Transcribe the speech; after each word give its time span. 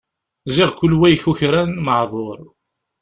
Ziɣ 0.55 0.69
kul 0.77 0.93
wa 0.99 1.07
ikukran, 1.09 1.71
meεduṛ. 1.85 2.39